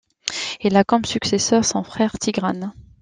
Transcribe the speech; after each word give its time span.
Il 0.61 0.77
a 0.77 0.83
comme 0.83 1.05
successeur 1.05 1.63
son 1.63 1.83
frère 1.83 2.13
Tigrane. 2.17 2.73